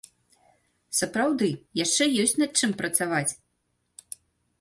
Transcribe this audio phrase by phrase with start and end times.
[0.99, 1.49] Сапраўды,
[1.85, 3.31] яшчэ ёсць над чым працаваць!